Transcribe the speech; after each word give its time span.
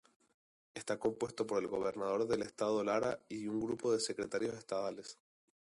Está 0.73 0.97
compuesto 0.97 1.45
por 1.45 1.61
el 1.61 1.67
Gobernador 1.69 2.25
del 2.25 2.41
Estado 2.41 2.83
Lara 2.83 3.19
y 3.29 3.45
un 3.47 3.59
grupo 3.59 3.95
Secretarios 3.99 4.55
Estadales. 4.55 5.19